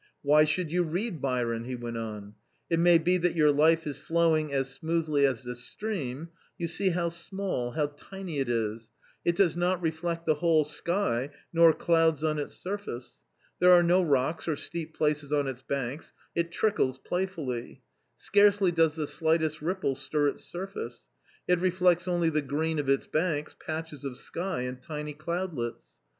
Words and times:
"Why 0.23 0.45
should 0.45 0.71
you 0.71 0.81
read 0.81 1.21
Byron?" 1.21 1.65
he 1.65 1.75
went 1.75 1.95
on;" 1.95 2.33
it 2.71 2.79
may 2.79 2.97
be 2.97 3.19
that 3.19 3.35
your 3.35 3.51
life 3.51 3.85
is 3.85 3.99
flowing 3.99 4.51
as 4.51 4.67
smoothly 4.71 5.27
as 5.27 5.43
this 5.43 5.63
stream; 5.63 6.29
you 6.57 6.65
see 6.65 6.89
how 6.89 7.09
small, 7.09 7.73
how 7.73 7.93
tiny 7.95 8.39
it 8.39 8.49
is; 8.49 8.89
it 9.23 9.35
does 9.35 9.55
not 9.55 9.79
reflect 9.79 10.25
the 10.25 10.33
whole 10.33 10.63
sky 10.63 11.29
nor 11.53 11.71
clouds 11.71 12.23
on 12.23 12.39
its 12.39 12.57
surface; 12.57 13.21
there 13.59 13.69
are 13.71 13.83
no 13.83 14.01
rocks 14.01 14.47
or 14.47 14.55
steep 14.55 14.97
places 14.97 15.31
on 15.31 15.45
its 15.47 15.61
banks, 15.61 16.13
it 16.33 16.51
trickles 16.51 16.97
playfully; 16.97 17.83
scarcely 18.17 18.71
does 18.71 18.95
the 18.95 19.05
slightest 19.05 19.61
ripple 19.61 19.93
stir 19.93 20.29
its 20.29 20.43
surface; 20.43 21.05
it 21.47 21.59
reflects 21.59 22.07
only 22.07 22.31
the 22.31 22.41
green 22.41 22.79
of 22.79 22.89
its 22.89 23.05
banks, 23.05 23.55
patches 23.63 24.03
of 24.03 24.17
sky 24.17 24.61
and 24.61 24.81
tiny 24.81 25.13
cloudlets. 25.13 25.99